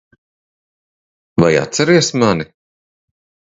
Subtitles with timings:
[1.41, 2.45] Vai atceries mani?